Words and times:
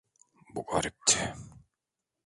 Bu 0.55 0.65
garipti. 0.65 1.33